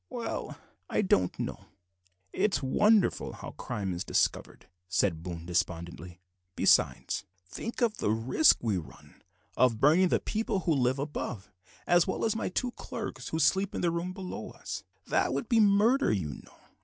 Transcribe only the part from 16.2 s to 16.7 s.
know.